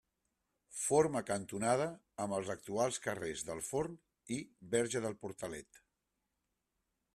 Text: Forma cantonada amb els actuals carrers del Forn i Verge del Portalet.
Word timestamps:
Forma 0.83 1.19
cantonada 1.27 1.85
amb 2.25 2.37
els 2.37 2.49
actuals 2.55 2.97
carrers 3.05 3.45
del 3.51 3.63
Forn 3.69 4.01
i 4.39 4.41
Verge 4.75 5.05
del 5.07 5.17
Portalet. 5.27 5.81